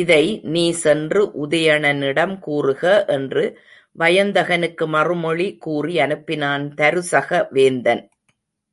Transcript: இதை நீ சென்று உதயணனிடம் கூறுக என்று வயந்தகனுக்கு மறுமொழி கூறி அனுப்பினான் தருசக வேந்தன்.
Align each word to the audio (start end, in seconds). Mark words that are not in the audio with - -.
இதை 0.00 0.22
நீ 0.54 0.64
சென்று 0.80 1.20
உதயணனிடம் 1.44 2.34
கூறுக 2.38 2.82
என்று 3.08 3.44
வயந்தகனுக்கு 3.98 4.86
மறுமொழி 4.86 5.48
கூறி 5.58 5.94
அனுப்பினான் 5.98 6.66
தருசக 6.80 7.30
வேந்தன். 7.50 8.04